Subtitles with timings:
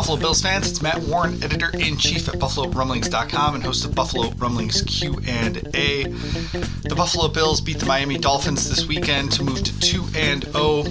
[0.00, 0.70] Buffalo Bills fans.
[0.70, 5.58] It's Matt Warren, editor in chief at BuffaloRumblings.com and host of Buffalo Rumblings Q and
[5.74, 6.04] A.
[6.04, 10.84] The Buffalo Bills beat the Miami Dolphins this weekend to move to two and zero.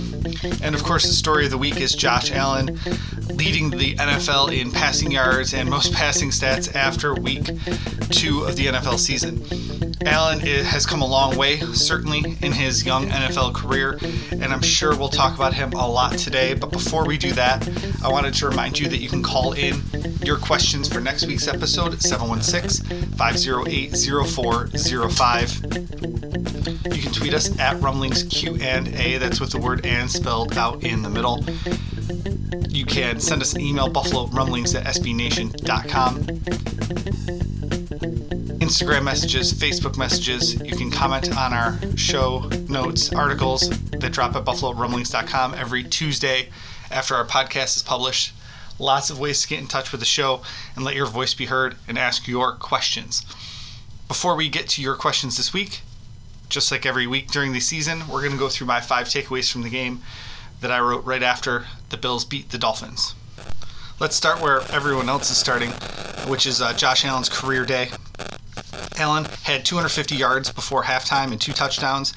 [0.61, 2.79] And of course, the story of the week is Josh Allen
[3.33, 7.45] leading the NFL in passing yards and most passing stats after week
[8.11, 9.43] two of the NFL season.
[10.05, 13.99] Allen has come a long way, certainly in his young NFL career,
[14.31, 16.53] and I'm sure we'll talk about him a lot today.
[16.53, 17.67] But before we do that,
[18.03, 19.81] I wanted to remind you that you can call in
[20.23, 23.95] your questions for next week's episode at 716 508
[24.27, 25.61] 0405.
[26.95, 29.17] You can tweet us at Rumblings Q and A.
[29.17, 31.43] That's with the word and spelled out in the middle.
[32.69, 36.25] You can send us an email, buffalo rumblings at sbnation.com.
[38.69, 40.53] Instagram messages, Facebook messages.
[40.61, 46.49] You can comment on our show notes, articles that drop at buffalorumblings.com every Tuesday
[46.91, 48.31] after our podcast is published.
[48.77, 50.43] Lots of ways to get in touch with the show
[50.75, 53.25] and let your voice be heard and ask your questions.
[54.07, 55.81] Before we get to your questions this week,
[56.47, 59.51] just like every week during the season, we're going to go through my five takeaways
[59.51, 60.03] from the game
[60.61, 63.15] that I wrote right after the Bills beat the Dolphins.
[63.99, 65.71] Let's start where everyone else is starting,
[66.29, 67.89] which is uh, Josh Allen's career day.
[68.99, 72.13] Allen had 250 yards before halftime and two touchdowns,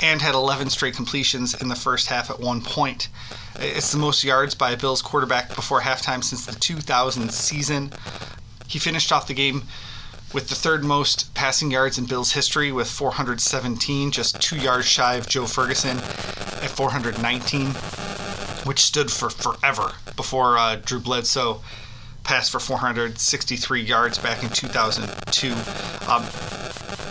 [0.00, 3.08] and had 11 straight completions in the first half at one point.
[3.56, 7.92] It's the most yards by a Bills quarterback before halftime since the 2000 season.
[8.66, 9.64] He finished off the game
[10.32, 15.16] with the third most passing yards in Bills history with 417, just two yards shy
[15.16, 17.66] of Joe Ferguson at 419,
[18.64, 21.60] which stood for forever before uh, Drew Bledsoe
[22.32, 25.52] passed for 463 yards back in 2002.
[26.10, 26.24] Um,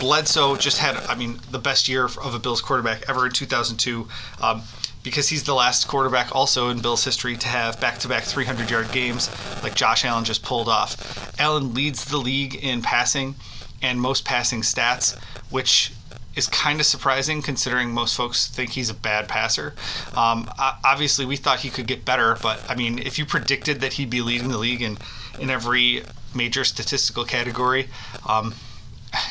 [0.00, 4.08] Bledsoe just had, I mean, the best year of a Bills quarterback ever in 2002.
[4.40, 4.62] Um,
[5.04, 9.30] because he's the last quarterback also in Bills history to have back-to-back 300-yard games
[9.62, 11.38] like Josh Allen just pulled off.
[11.38, 13.36] Allen leads the league in passing
[13.80, 15.16] and most passing stats,
[15.50, 15.92] which
[16.34, 19.74] is kind of surprising considering most folks think he's a bad passer.
[20.16, 20.48] Um,
[20.84, 24.10] obviously, we thought he could get better, but I mean, if you predicted that he'd
[24.10, 24.98] be leading the league in,
[25.38, 26.02] in every
[26.34, 27.88] major statistical category,
[28.26, 28.54] um,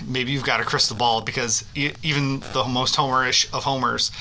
[0.06, 4.12] maybe you've got a crystal ball because even the most homerish of homers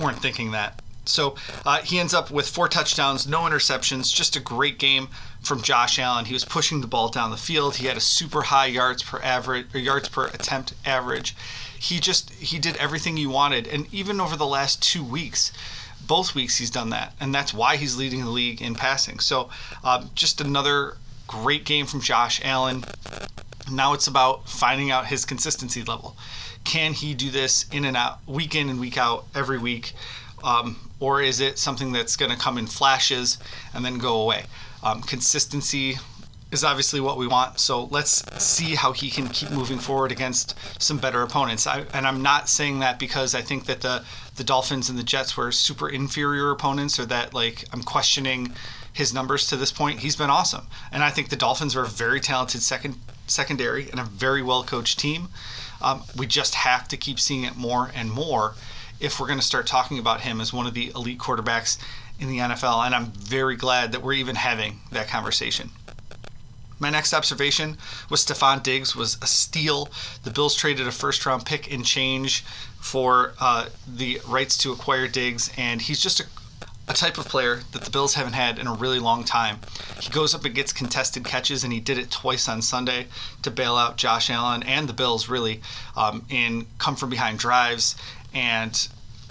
[0.00, 0.80] weren't thinking that.
[1.04, 5.08] So uh, he ends up with four touchdowns, no interceptions, just a great game
[5.40, 6.26] from Josh Allen.
[6.26, 7.76] He was pushing the ball down the field.
[7.76, 11.34] He had a super high yards per average, yards per attempt average
[11.78, 13.66] he just he did everything you wanted.
[13.66, 15.52] And even over the last two weeks
[16.08, 17.14] both weeks he's done that.
[17.20, 19.20] And that's why he's leading the league in passing.
[19.20, 19.50] So
[19.84, 20.96] uh, just another
[21.26, 22.84] great game from josh allen.
[23.70, 26.16] Now it's about finding out his consistency level.
[26.64, 29.92] Can he do this in and out week in and week out every week?
[30.42, 33.38] Um, or is it something that's going to come in flashes
[33.74, 34.44] and then go away?
[34.82, 35.98] Um, consistency
[36.50, 37.60] is obviously what we want.
[37.60, 41.66] So let's see how he can keep moving forward against some better opponents.
[41.66, 44.04] I, and I'm not saying that because I think that the
[44.36, 48.52] the Dolphins and the Jets were super inferior opponents, or that like I'm questioning
[48.92, 50.00] his numbers to this point.
[50.00, 54.00] He's been awesome, and I think the Dolphins are a very talented second secondary and
[54.00, 55.28] a very well coached team.
[55.80, 58.54] Um, we just have to keep seeing it more and more
[59.00, 61.78] if we're going to start talking about him as one of the elite quarterbacks
[62.18, 62.84] in the NFL.
[62.84, 65.70] And I'm very glad that we're even having that conversation.
[66.78, 67.76] My next observation
[68.08, 69.88] was Stefon Diggs was a steal.
[70.22, 72.44] The Bills traded a first round pick in change
[72.80, 76.26] for uh, the rights to acquire Diggs, and he's just a,
[76.86, 79.58] a type of player that the Bills haven't had in a really long time.
[80.00, 83.08] He goes up and gets contested catches, and he did it twice on Sunday
[83.42, 85.60] to bail out Josh Allen and the Bills, really,
[85.96, 87.96] um, in come from behind drives.
[88.32, 88.88] And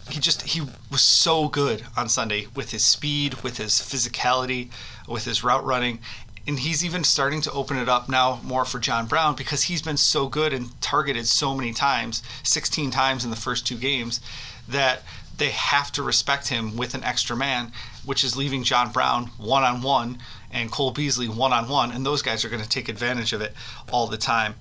[0.10, 0.62] he just he
[0.92, 4.70] was so good on Sunday with his speed, with his physicality,
[5.08, 6.00] with his route running,
[6.48, 9.82] and he's even starting to open it up now more for John Brown because he's
[9.82, 14.22] been so good and targeted so many times, 16 times in the first two games,
[14.68, 15.04] that
[15.38, 17.72] they have to respect him with an extra man,
[18.06, 20.20] which is leaving John Brown one on one
[20.52, 23.42] and Cole Beasley one on one, and those guys are going to take advantage of
[23.42, 23.54] it
[23.92, 24.56] all the time.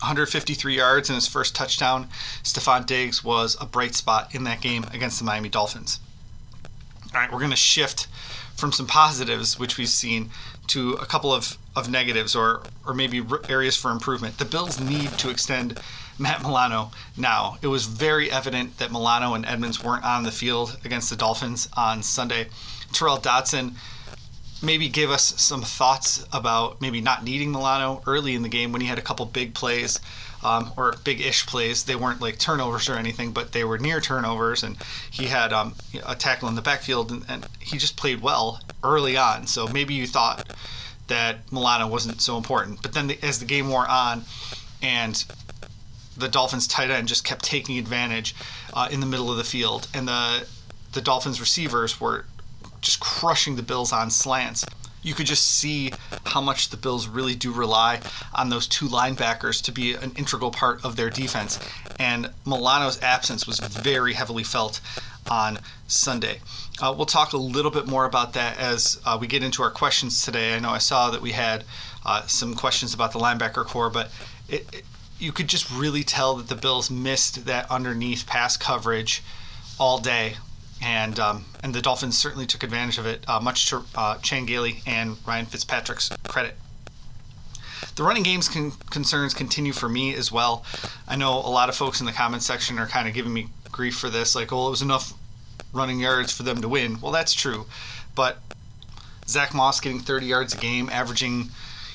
[0.00, 2.08] 153 yards in his first touchdown.
[2.42, 6.00] Stefon Diggs was a bright spot in that game against the Miami Dolphins.
[7.14, 8.08] All right, we're going to shift
[8.56, 10.30] from some positives, which we've seen,
[10.70, 14.38] to a couple of, of negatives or, or maybe areas for improvement.
[14.38, 15.80] The Bills need to extend
[16.18, 17.58] Matt Milano now.
[17.62, 21.68] It was very evident that Milano and Edmunds weren't on the field against the Dolphins
[21.76, 22.48] on Sunday.
[22.92, 23.74] Tyrel Dodson
[24.62, 28.80] maybe give us some thoughts about maybe not needing Milano early in the game when
[28.80, 29.98] he had a couple big plays
[30.42, 31.84] um, or big-ish plays.
[31.84, 34.76] They weren't like turnovers or anything, but they were near turnovers, and
[35.10, 35.74] he had um,
[36.06, 39.46] a tackle in the backfield, and, and he just played well early on.
[39.46, 40.52] So maybe you thought
[41.08, 44.24] that Milano wasn't so important, but then the, as the game wore on,
[44.82, 45.24] and
[46.16, 48.34] the Dolphins tight end just kept taking advantage
[48.72, 50.46] uh, in the middle of the field, and the
[50.92, 52.24] the Dolphins receivers were
[52.80, 54.64] just crushing the Bills on slants
[55.02, 55.92] you could just see
[56.26, 58.00] how much the Bills really do rely
[58.34, 61.58] on those two linebackers to be an integral part of their defense.
[61.98, 64.80] And Milano's absence was very heavily felt
[65.30, 66.40] on Sunday.
[66.80, 69.70] Uh, we'll talk a little bit more about that as uh, we get into our
[69.70, 70.54] questions today.
[70.54, 71.64] I know I saw that we had
[72.04, 74.10] uh, some questions about the linebacker corps, but
[74.48, 74.84] it, it,
[75.18, 79.22] you could just really tell that the Bills missed that underneath pass coverage
[79.78, 80.36] all day
[80.82, 84.46] and um, and the Dolphins certainly took advantage of it, uh, much to uh, Chan
[84.46, 86.56] Gailey and Ryan Fitzpatrick's credit.
[87.96, 90.64] The running game's con- concerns continue for me as well.
[91.08, 93.48] I know a lot of folks in the comments section are kind of giving me
[93.70, 95.12] grief for this, like, well, it was enough
[95.72, 97.00] running yards for them to win.
[97.00, 97.66] Well, that's true,
[98.14, 98.38] but
[99.26, 101.48] Zach Moss getting 30 yards a game, averaging, you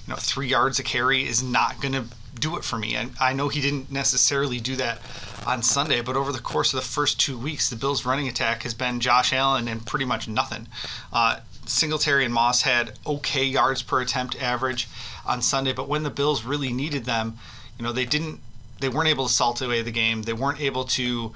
[0.07, 2.05] know, three yards a carry is not going to
[2.39, 2.95] do it for me.
[2.95, 4.99] And I know he didn't necessarily do that
[5.45, 8.63] on Sunday, but over the course of the first two weeks, the Bills' running attack
[8.63, 10.67] has been Josh Allen and pretty much nothing.
[11.13, 14.87] Uh, Singletary and Moss had okay yards per attempt average
[15.25, 17.37] on Sunday, but when the Bills really needed them,
[17.77, 18.39] you know, they didn't.
[18.79, 20.23] They weren't able to salt away the game.
[20.23, 21.31] They weren't able to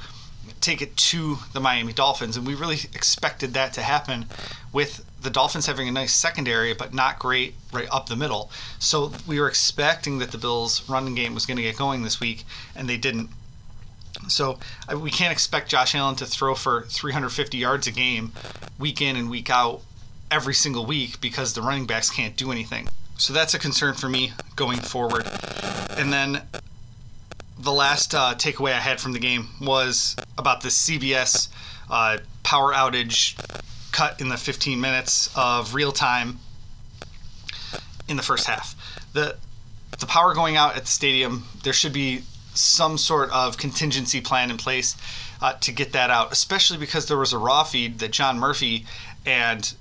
[0.62, 4.26] take it to the Miami Dolphins, and we really expected that to happen
[4.74, 8.52] with the Dolphins having a nice secondary, but not great right up the middle.
[8.78, 12.20] So we were expecting that the Bills' running game was going to get going this
[12.20, 12.46] week,
[12.76, 13.30] and they didn't.
[14.28, 14.60] So
[14.96, 18.34] we can't expect Josh Allen to throw for 350 yards a game,
[18.78, 19.82] week in and week out,
[20.32, 22.88] every single week because the running backs can't do anything.
[23.18, 25.28] So that's a concern for me going forward.
[25.98, 26.42] And then
[27.58, 31.50] the last uh, takeaway I had from the game was about the CBS
[31.90, 33.36] uh, power outage
[33.92, 36.40] cut in the 15 minutes of real time
[38.08, 38.76] in the first half.
[39.14, 39.36] The
[40.00, 42.24] the power going out at the stadium, there should be
[42.60, 44.96] some sort of contingency plan in place
[45.42, 48.86] uh, to get that out, especially because there was a raw feed that John Murphy
[49.26, 49.74] and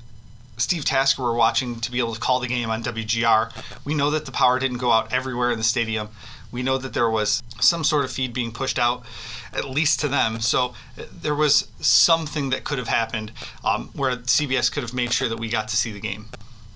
[0.56, 3.52] Steve Tasker were watching to be able to call the game on WGR.
[3.84, 6.08] We know that the power didn't go out everywhere in the stadium.
[6.50, 9.04] We know that there was some sort of feed being pushed out,
[9.52, 10.40] at least to them.
[10.40, 13.32] So uh, there was something that could have happened
[13.64, 16.26] um, where CBS could have made sure that we got to see the game.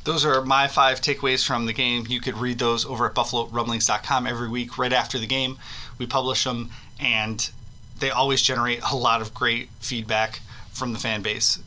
[0.05, 2.07] Those are my five takeaways from the game.
[2.09, 5.59] You could read those over at BuffaloRumblings.com every week right after the game.
[5.99, 7.50] We publish them, and
[7.99, 10.41] they always generate a lot of great feedback
[10.73, 11.59] from the fan base.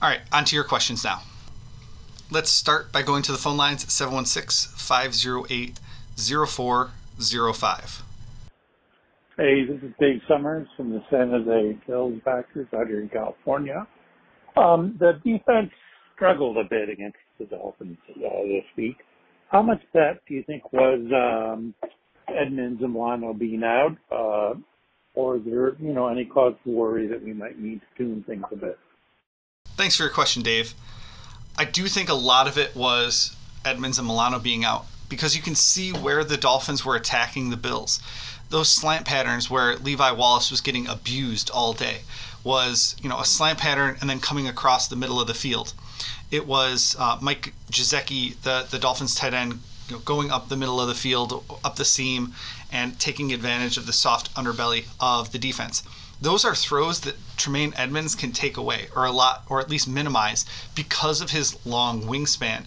[0.00, 1.22] All right, on to your questions now.
[2.30, 5.78] Let's start by going to the phone lines at 716 508
[6.16, 8.02] 0405.
[9.36, 13.86] Hey, this is Dave Summers from the San Jose Bills backers out here in California.
[14.56, 15.70] Um, the defense
[16.14, 18.96] struggled a bit against the Dolphins uh, this week.
[19.50, 21.74] How much that do you think was um,
[22.36, 24.54] Edmunds and Milano being out, uh,
[25.14, 28.24] or is there you know any cause for worry that we might need to tune
[28.26, 28.78] things a bit?
[29.76, 30.74] Thanks for your question, Dave.
[31.56, 35.42] I do think a lot of it was Edmunds and Milano being out because you
[35.42, 38.00] can see where the Dolphins were attacking the Bills.
[38.48, 42.00] Those slant patterns where Levi Wallace was getting abused all day
[42.44, 45.74] was, you know, a slant pattern and then coming across the middle of the field.
[46.30, 50.56] It was uh, Mike Gesicki, the, the Dolphins tight end, you know, going up the
[50.56, 52.34] middle of the field, up the seam,
[52.70, 55.82] and taking advantage of the soft underbelly of the defense.
[56.20, 59.88] Those are throws that Tremaine Edmunds can take away, or a lot, or at least
[59.88, 62.64] minimize, because of his long wingspan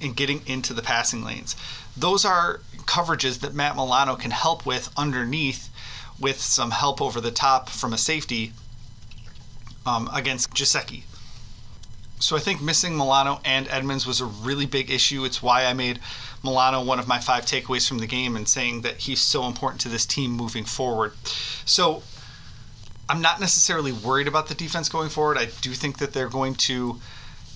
[0.00, 1.56] and getting into the passing lanes
[1.96, 5.70] those are coverages that Matt Milano can help with underneath
[6.20, 8.52] with some help over the top from a safety
[9.84, 11.02] um, against Gesicki.
[12.18, 15.24] So I think missing Milano and Edmunds was a really big issue.
[15.24, 16.00] It's why I made
[16.42, 19.80] Milano one of my five takeaways from the game and saying that he's so important
[19.82, 21.12] to this team moving forward.
[21.64, 22.02] So
[23.08, 25.36] I'm not necessarily worried about the defense going forward.
[25.38, 27.00] I do think that they're going to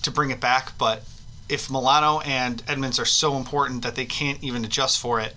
[0.03, 1.03] to bring it back, but
[1.47, 5.35] if Milano and Edmunds are so important that they can't even adjust for it,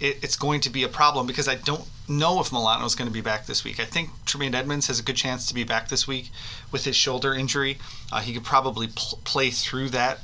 [0.00, 3.08] it it's going to be a problem because I don't know if Milano is going
[3.08, 3.80] to be back this week.
[3.80, 6.30] I think Tremaine Edmunds has a good chance to be back this week
[6.72, 7.78] with his shoulder injury.
[8.10, 10.20] Uh, he could probably pl- play through that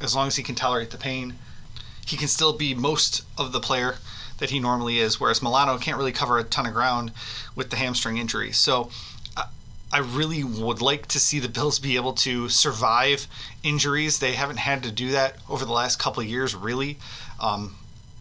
[0.00, 1.34] as long as he can tolerate the pain.
[2.06, 3.96] He can still be most of the player
[4.38, 7.12] that he normally is, whereas Milano can't really cover a ton of ground
[7.56, 8.52] with the hamstring injury.
[8.52, 8.90] So
[9.90, 13.26] I really would like to see the Bills be able to survive
[13.62, 14.18] injuries.
[14.18, 16.98] They haven't had to do that over the last couple of years, really.
[17.40, 17.76] Um,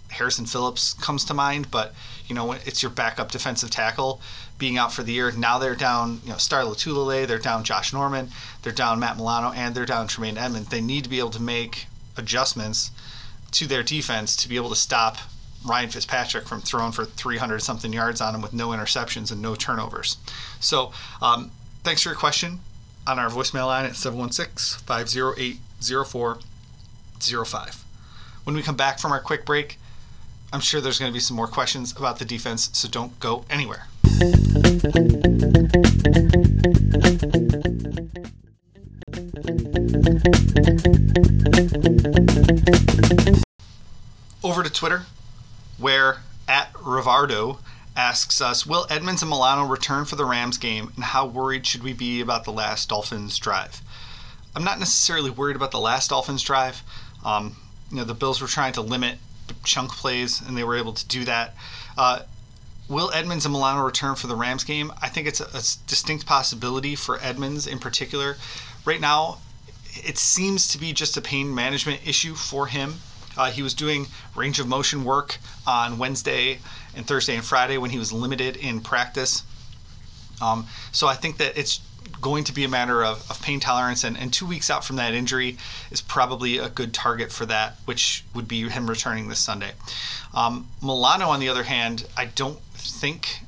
[0.09, 1.93] Harrison Phillips comes to mind, but
[2.27, 4.21] you know it's your backup defensive tackle
[4.57, 5.31] being out for the year.
[5.31, 8.29] Now they're down, you know, Star Lotulelei, they're down Josh Norman,
[8.63, 10.69] they're down Matt Milano, and they're down Tremaine Edmunds.
[10.69, 11.87] They need to be able to make
[12.17, 12.91] adjustments
[13.51, 15.17] to their defense to be able to stop
[15.65, 19.55] Ryan Fitzpatrick from throwing for 300 something yards on him with no interceptions and no
[19.55, 20.17] turnovers.
[20.59, 21.51] So, um,
[21.83, 22.59] thanks for your question
[23.05, 27.83] on our voicemail line at 716 508 0405.
[28.43, 29.79] When we come back from our quick break,
[30.53, 33.43] I'm sure there's going to be some more questions about the defense, so don't go
[33.49, 33.87] anywhere.
[44.43, 45.03] Over to Twitter,
[45.77, 47.59] where at Rivardo
[47.97, 51.83] asks us Will Edmunds and Milano return for the Rams game, and how worried should
[51.83, 53.81] we be about the last Dolphins drive?
[54.55, 56.81] I'm not necessarily worried about the last Dolphins drive.
[57.25, 57.57] Um,
[57.91, 59.17] you know, the Bills were trying to limit
[59.67, 61.53] chunk plays, and they were able to do that.
[61.97, 62.21] Uh,
[62.89, 64.91] will Edmunds and Milano return for the Rams game?
[65.01, 68.37] I think it's a, a distinct possibility for Edmunds in particular.
[68.85, 69.39] Right now,
[69.93, 72.95] it seems to be just a pain management issue for him.
[73.35, 76.59] Uh, he was doing range of motion work on Wednesday
[76.95, 79.43] and Thursday and Friday when he was limited in practice.
[80.41, 81.81] Um, so I think that it's
[82.21, 84.95] going to be a matter of, of pain tolerance, and, and two weeks out from
[84.97, 85.57] that injury
[85.91, 89.71] is probably a good target for that, which would be him returning this Sunday.
[90.33, 93.39] Um, Milano, on the other hand, I don't think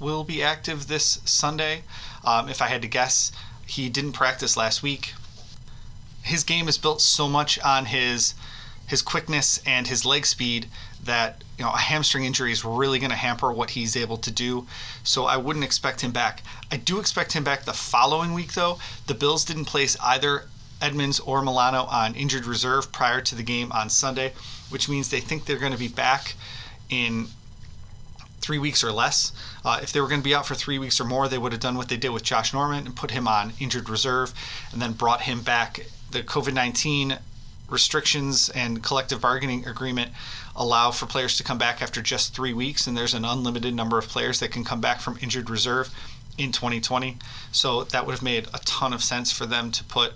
[0.00, 1.82] will be active this Sunday.
[2.24, 3.32] Um, if I had to guess,
[3.66, 5.14] he didn't practice last week.
[6.22, 8.34] His game is built so much on his
[8.86, 10.66] his quickness and his leg speed
[11.02, 14.30] that you know a hamstring injury is really going to hamper what he's able to
[14.30, 14.66] do.
[15.02, 16.42] So I wouldn't expect him back.
[16.70, 18.78] I do expect him back the following week though.
[19.06, 20.44] The Bills didn't place either
[20.80, 24.34] Edmunds or Milano on injured reserve prior to the game on Sunday,
[24.68, 26.34] which means they think they're going to be back
[26.90, 27.28] in
[28.40, 29.32] three weeks or less.
[29.64, 31.52] Uh, if they were going to be out for three weeks or more, they would
[31.52, 34.32] have done what they did with Josh Norman and put him on injured reserve
[34.72, 35.86] and then brought him back.
[36.10, 37.18] The COVID 19
[37.68, 40.12] restrictions and collective bargaining agreement
[40.54, 43.98] allow for players to come back after just three weeks, and there's an unlimited number
[43.98, 45.90] of players that can come back from injured reserve
[46.38, 47.16] in 2020.
[47.52, 50.14] So that would have made a ton of sense for them to put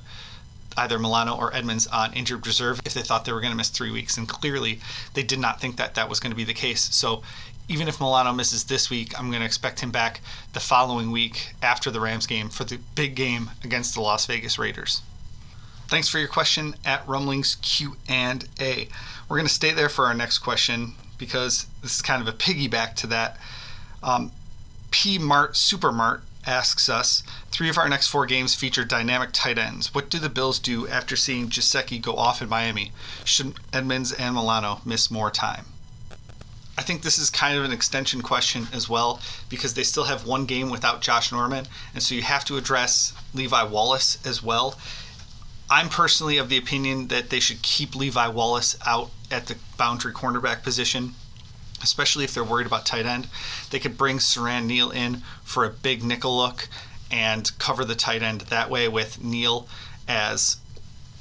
[0.77, 3.69] either Milano or Edmunds on injured reserve if they thought they were going to miss
[3.69, 4.17] three weeks.
[4.17, 4.81] And clearly,
[5.15, 6.95] they did not think that that was going to be the case.
[6.95, 7.23] So
[7.69, 10.21] even if Milano misses this week, I'm going to expect him back
[10.53, 14.59] the following week after the Rams game for the big game against the Las Vegas
[14.59, 15.03] Raiders.
[15.91, 18.89] Thanks for your question at Rumblings Q and A.
[19.29, 22.37] We're going to stay there for our next question because this is kind of a
[22.37, 23.37] piggyback to that.
[24.01, 24.31] Um,
[24.93, 29.93] P Mart Supermart asks us three of our next four games feature dynamic tight ends.
[29.93, 32.93] What do the Bills do after seeing Gesicki go off in Miami?
[33.25, 35.65] Should Edmunds and Milano miss more time?
[36.79, 40.25] I think this is kind of an extension question as well because they still have
[40.25, 44.79] one game without Josh Norman, and so you have to address Levi Wallace as well.
[45.73, 50.13] I'm personally of the opinion that they should keep Levi Wallace out at the boundary
[50.13, 51.15] cornerback position,
[51.81, 53.29] especially if they're worried about tight end.
[53.71, 56.69] They could bring Siran Neal in for a big nickel look
[57.09, 59.69] and cover the tight end that way with Neal
[60.09, 60.57] as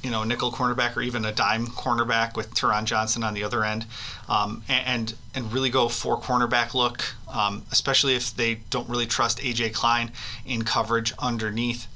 [0.02, 3.64] you know nickel cornerback or even a dime cornerback with Taron Johnson on the other
[3.64, 3.86] end,
[4.28, 9.38] um, and and really go for cornerback look, um, especially if they don't really trust
[9.38, 10.10] AJ Klein
[10.44, 11.86] in coverage underneath.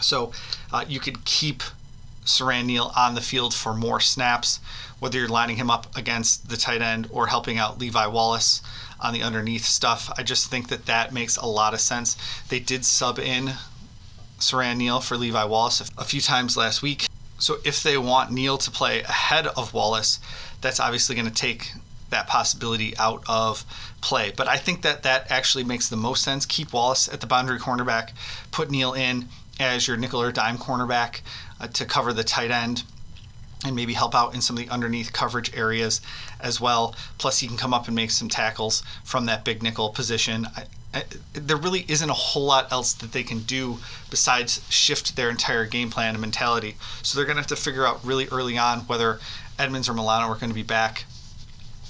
[0.00, 0.32] So
[0.72, 1.62] uh, you could keep
[2.24, 4.60] Siran Neal on the field for more snaps,
[4.98, 8.62] whether you're lining him up against the tight end or helping out Levi Wallace
[9.00, 10.10] on the underneath stuff.
[10.18, 12.16] I just think that that makes a lot of sense.
[12.48, 13.52] They did sub in
[14.38, 17.06] Siran Neal for Levi Wallace a few times last week.
[17.38, 20.18] So if they want Neal to play ahead of Wallace,
[20.60, 21.72] that's obviously going to take
[22.10, 23.64] that possibility out of
[24.00, 24.32] play.
[24.36, 26.46] But I think that that actually makes the most sense.
[26.46, 28.10] Keep Wallace at the boundary cornerback,
[28.50, 29.28] put Neal in,
[29.58, 31.20] as your nickel or dime cornerback
[31.60, 32.84] uh, to cover the tight end
[33.64, 36.00] and maybe help out in some of the underneath coverage areas
[36.40, 36.94] as well.
[37.18, 40.46] Plus, he can come up and make some tackles from that big nickel position.
[40.56, 41.02] I, uh,
[41.34, 43.78] there really isn't a whole lot else that they can do
[44.10, 46.76] besides shift their entire game plan and mentality.
[47.02, 49.20] So they're going to have to figure out really early on whether
[49.58, 51.04] Edmunds or Milano are going to be back.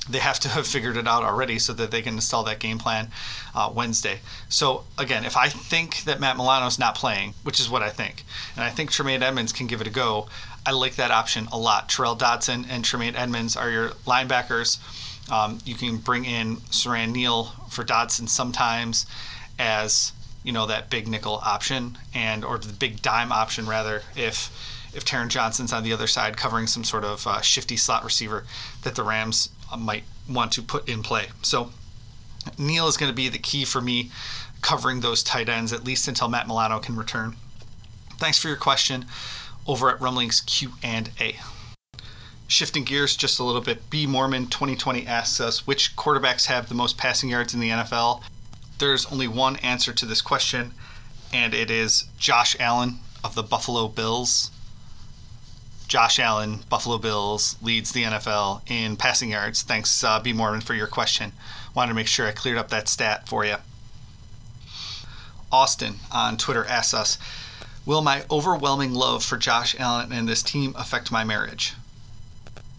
[0.09, 2.79] They have to have figured it out already so that they can install that game
[2.79, 3.11] plan
[3.55, 4.21] uh, Wednesday.
[4.49, 8.25] So again, if I think that Matt Milano's not playing, which is what I think,
[8.57, 10.29] and I think Tremaine Edmunds can give it a go,
[10.67, 11.89] I like that option a lot.
[11.89, 14.79] Tyrel Dodson and Tremaine Edmunds are your linebackers.
[15.31, 19.07] Um, you can bring in Siran Neal for Dodson sometimes
[19.59, 20.13] as
[20.43, 24.51] you know that big nickel option and or the big dime option rather if
[24.95, 28.45] if Taron Johnson's on the other side covering some sort of uh, shifty slot receiver
[28.83, 31.29] that the Rams might want to put in play.
[31.43, 31.71] So
[32.57, 34.11] Neal is going to be the key for me
[34.61, 37.37] covering those tight ends at least until Matt Milano can return.
[38.17, 39.07] Thanks for your question
[39.67, 41.37] over at Rumblings Q and A.
[42.47, 46.75] Shifting gears just a little bit, B Mormon 2020 asks us which quarterbacks have the
[46.75, 48.23] most passing yards in the NFL.
[48.79, 50.73] There's only one answer to this question,
[51.33, 54.51] and it is Josh Allen of the Buffalo Bills.
[55.89, 59.63] Josh Allen, Buffalo Bills, leads the NFL in passing yards.
[59.63, 61.33] Thanks, uh, B Mormon, for your question.
[61.75, 63.57] Wanted to make sure I cleared up that stat for you.
[65.51, 67.19] Austin on Twitter asks us
[67.87, 71.73] Will my overwhelming love for Josh Allen and this team affect my marriage?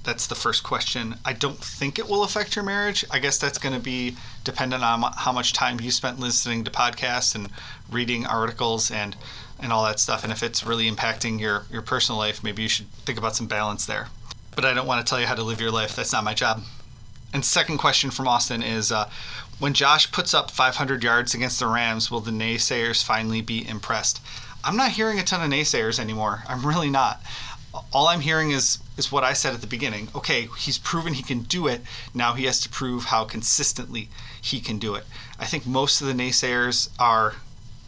[0.04, 1.16] That's the first question.
[1.26, 3.04] I don't think it will affect your marriage.
[3.10, 6.72] I guess that's going to be dependent on how much time you spent listening to
[6.72, 7.50] podcasts and
[7.90, 9.16] reading articles and
[9.60, 10.24] and all that stuff.
[10.24, 13.48] And if it's really impacting your your personal life, maybe you should think about some
[13.48, 14.08] balance there.
[14.56, 15.96] But I don't want to tell you how to live your life.
[15.96, 16.64] That's not my job.
[17.34, 19.10] And second question from Austin is uh,
[19.60, 24.20] when Josh puts up 500 yards against the Rams, will the naysayers finally be impressed?
[24.64, 26.44] I'm not hearing a ton of naysayers anymore.
[26.48, 27.22] I'm really not
[27.94, 30.10] all I'm hearing is is what I said at the beginning.
[30.16, 31.82] Okay, he's proven he can do it.
[32.16, 34.10] Now he has to prove how consistently
[34.42, 35.06] he can do it.
[35.40, 37.36] I think most of the naysayers are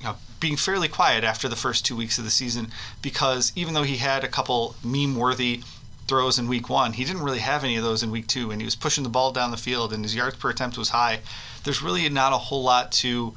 [0.02, 3.76] you know, being fairly quiet after the first two weeks of the season because even
[3.76, 5.62] though he had a couple meme-worthy
[6.08, 8.60] throws in week one, he didn't really have any of those in week two, and
[8.60, 11.20] he was pushing the ball down the field, and his yards per attempt was high.
[11.64, 13.34] There's really not a whole lot to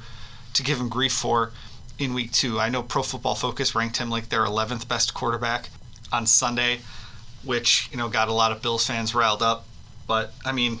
[0.55, 1.51] to give him grief for
[1.99, 2.59] in week two.
[2.59, 5.69] I know Pro Football Focus ranked him like their 11th best quarterback
[6.11, 6.79] on Sunday,
[7.43, 9.65] which you know got a lot of Bills fans riled up.
[10.07, 10.79] But I mean,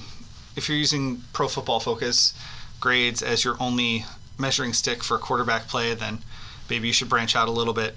[0.55, 2.33] if you're using Pro Football Focus
[2.79, 4.05] grades as your only
[4.37, 6.19] measuring stick for a quarterback play, then
[6.69, 7.95] maybe you should branch out a little bit.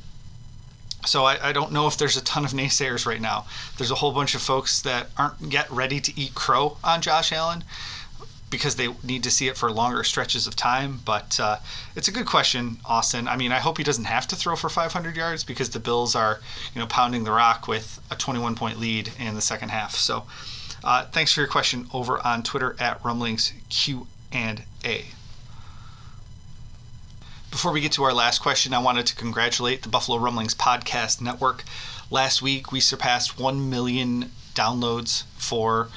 [1.06, 3.46] So I, I, don't know if there's a ton of naysayers right now.
[3.76, 7.32] There's a whole bunch of folks that aren't yet ready to eat crow on Josh
[7.32, 7.62] Allen
[8.50, 11.00] because they need to see it for longer stretches of time.
[11.04, 11.58] But uh,
[11.94, 13.28] it's a good question, Austin.
[13.28, 16.14] I mean, I hope he doesn't have to throw for 500 yards because the Bills
[16.14, 16.40] are,
[16.74, 19.94] you know, pounding the rock with a 21 point lead in the second half.
[19.94, 20.24] So,
[20.82, 25.06] uh, thanks for your question over on Twitter at Rumblings Q and A.
[27.50, 31.20] Before we get to our last question, I wanted to congratulate the Buffalo Rumblings Podcast
[31.22, 31.64] Network.
[32.10, 35.88] Last week, we surpassed 1 million downloads for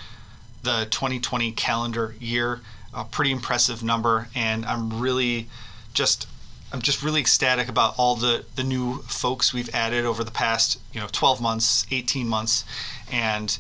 [0.63, 2.61] the 2020 calendar year.
[2.93, 5.49] A pretty impressive number, and I'm really
[5.93, 6.25] just
[6.71, 10.79] I'm just really ecstatic about all the the new folks we've added over the past
[10.93, 12.63] you know 12 months, 18 months,
[13.11, 13.57] and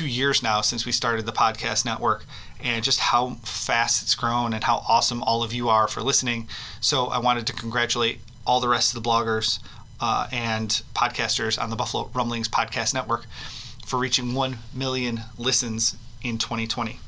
[0.00, 2.24] two years now since we started the podcast network
[2.64, 6.48] and just how fast it's grown and how awesome all of you are for listening.
[6.80, 9.58] So I wanted to congratulate all the rest of the bloggers
[10.00, 13.26] uh, and podcasters on the Buffalo Rumblings Podcast Network
[13.84, 16.98] for reaching 1 million listens in 2020.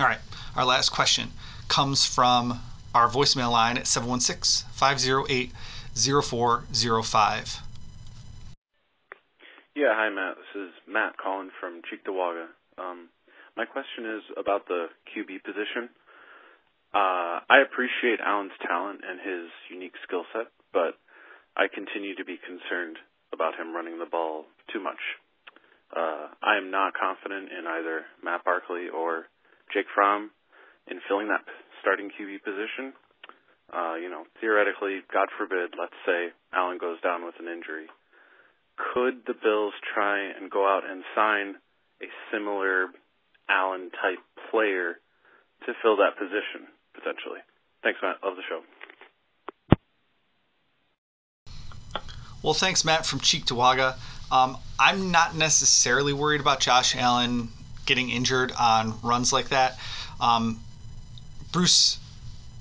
[0.00, 0.18] All right,
[0.56, 1.28] our last question
[1.68, 2.58] comes from
[2.92, 5.52] our voicemail line at 716 508
[5.94, 7.60] 0405.
[9.76, 10.36] Yeah, hi Matt.
[10.50, 12.50] This is Matt calling from Cheektowaga.
[12.74, 13.06] Um,
[13.56, 15.86] my question is about the QB position.
[16.90, 20.98] Uh, I appreciate Allen's talent and his unique skill set, but
[21.54, 22.98] I continue to be concerned
[23.32, 24.98] about him running the ball too much.
[25.94, 29.30] Uh, I am not confident in either Matt Barkley or
[29.70, 30.30] Jake Fromm
[30.90, 31.46] in filling that
[31.78, 32.90] starting QB position.
[33.70, 37.86] Uh, you know, theoretically, God forbid, let's say Allen goes down with an injury.
[38.80, 41.56] Could the Bills try and go out and sign
[42.02, 42.88] a similar
[43.48, 44.18] Allen type
[44.50, 44.94] player
[45.66, 47.40] to fill that position potentially?
[47.82, 48.16] Thanks, Matt.
[48.24, 48.62] Love the show.
[52.42, 53.96] Well, thanks, Matt from Cheektowaga.
[54.32, 57.48] Um, I'm not necessarily worried about Josh Allen
[57.84, 59.78] getting injured on runs like that.
[60.20, 60.60] Um,
[61.52, 61.98] Bruce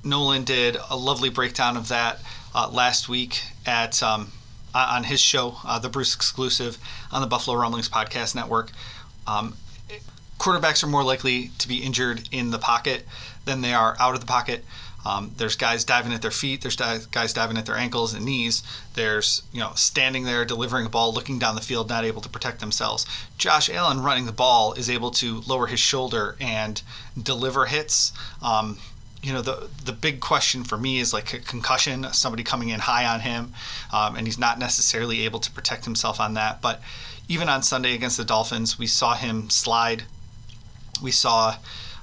[0.04, 2.20] Nolan did a lovely breakdown of that
[2.56, 4.32] uh, last week at um,
[4.74, 6.78] on his show, uh, the Bruce exclusive
[7.12, 8.72] on the Buffalo Rumblings podcast network.
[9.28, 9.56] Um,
[10.40, 13.06] quarterbacks are more likely to be injured in the pocket
[13.46, 14.64] than they are out of the pocket.
[15.06, 16.62] Um, there's guys diving at their feet.
[16.62, 18.64] There's guys diving at their ankles and knees.
[18.96, 22.30] There's you know standing there delivering a ball, looking down the field, not able to
[22.30, 23.06] protect themselves.
[23.38, 26.82] Josh Allen running the ball is able to lower his shoulder and
[27.22, 28.12] deliver hits.
[28.42, 28.78] Um,
[29.22, 32.80] you know the the big question for me is like a concussion, somebody coming in
[32.80, 33.54] high on him,
[33.92, 36.62] um, and he's not necessarily able to protect himself on that.
[36.62, 36.82] But
[37.28, 40.04] even on Sunday against the Dolphins, we saw him slide.
[41.02, 41.58] We saw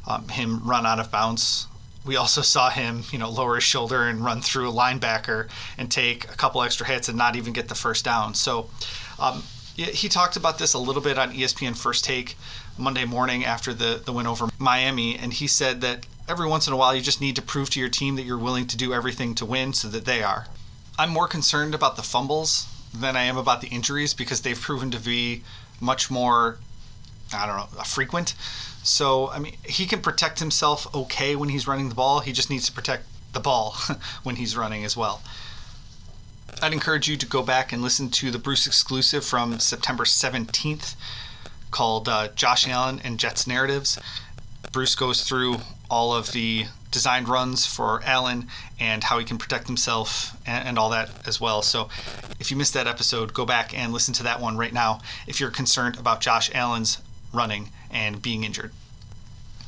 [0.07, 1.67] um, him run out of bounds
[2.07, 5.91] we also saw him, you know, lower his shoulder and run through a linebacker and
[5.91, 8.35] take a couple extra hits and not even get the first down.
[8.35, 8.71] So
[9.19, 9.43] um,
[9.75, 12.37] he talked about this a little bit on ESPN First Take
[12.79, 16.73] Monday morning after the, the win over Miami, and he said that every once in
[16.73, 18.93] a while you just need to prove to your team that you're willing to do
[18.93, 20.47] everything to win so that they are.
[20.99, 24.91] I'm more concerned about the fumbles than I am about the injuries because they've proven
[24.91, 25.43] to be
[25.81, 26.59] much more,
[27.35, 28.35] I don't know, frequent.
[28.83, 32.21] So, I mean, he can protect himself okay when he's running the ball.
[32.21, 33.77] He just needs to protect the ball
[34.23, 35.23] when he's running as well.
[36.63, 40.95] I'd encourage you to go back and listen to the Bruce exclusive from September 17th
[41.71, 43.99] called uh, Josh Allen and Jets Narratives.
[44.77, 45.57] Bruce goes through
[45.89, 48.47] all of the designed runs for Allen
[48.79, 51.63] and how he can protect himself and, and, all that as well.
[51.63, 51.89] So
[52.39, 55.41] if you missed that episode, go back and listen to that one right now if
[55.41, 56.99] you're concerned about Josh Allen's
[57.33, 58.71] running and being injured.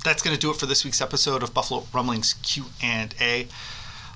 [0.04, 3.48] That's going to do it for this week's episode of Buffalo Rumblings Q&A.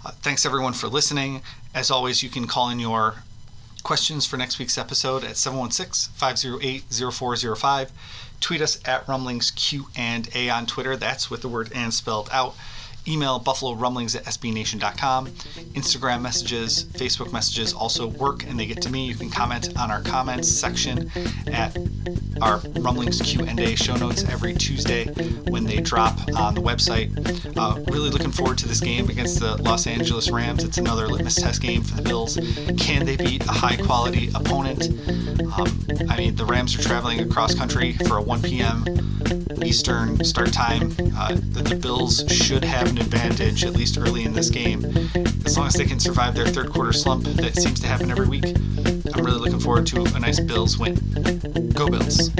[0.04, 1.40] Uh, thanks everyone for listening.
[1.74, 3.14] As always, you can call in your
[3.82, 7.88] questions for next week's episode at 716-508-0405.
[8.42, 10.96] Tweet us at Rumblings Q&A on Twitter.
[10.96, 12.56] That's with the word and spelled out
[13.08, 15.26] email buffalo rumblings at sbnation.com
[15.74, 19.06] instagram messages facebook messages also work and they get to me.
[19.06, 21.10] You can comment on our comments section
[21.48, 21.76] at
[22.40, 25.06] our rumblings q&a show notes every tuesday
[25.48, 27.10] when they drop on the website.
[27.56, 30.64] Uh, really looking forward to this game against the los angeles rams.
[30.64, 32.36] It's another litmus test game for the bills.
[32.78, 34.88] Can they beat a high quality opponent?
[35.58, 38.84] Um, i mean the rams are traveling across country for a 1 p.m
[39.64, 40.94] eastern start time.
[41.16, 44.84] Uh, that the bills should have an advantage, at least early in this game.
[45.46, 48.26] As long as they can survive their third quarter slump that seems to happen every
[48.26, 50.96] week, I'm really looking forward to a nice Bills win.
[51.74, 52.30] Go Bills!